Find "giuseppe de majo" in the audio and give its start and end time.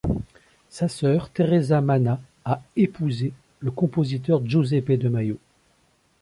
4.43-5.37